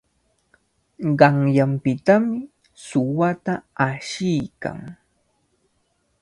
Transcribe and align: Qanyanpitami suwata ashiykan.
Qanyanpitami 1.19 2.23
suwata 2.85 3.53
ashiykan. 3.87 4.77